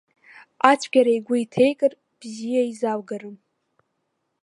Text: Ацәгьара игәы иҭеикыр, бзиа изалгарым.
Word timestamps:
Ацәгьара 0.69 1.11
игәы 1.17 1.35
иҭеикыр, 1.43 1.93
бзиа 2.19 2.63
изалгарым. 2.71 3.35